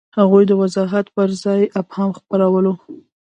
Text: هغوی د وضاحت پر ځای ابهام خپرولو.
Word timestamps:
هغوی 0.17 0.43
د 0.47 0.51
وضاحت 0.61 1.05
پر 1.15 1.29
ځای 1.43 1.61
ابهام 1.79 2.09
خپرولو. 2.19 2.73